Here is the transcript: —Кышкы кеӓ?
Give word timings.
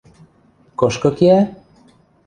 —Кышкы 0.79 1.09
кеӓ? 1.17 1.39